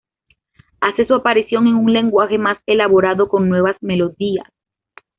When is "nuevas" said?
3.49-3.75